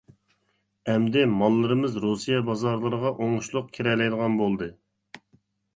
[0.93, 4.75] ئەمدى ماللىرىمىز رۇسىيە بازارلىرىغا ئوڭۇشلۇق كىرەلەيدىغان بولدى.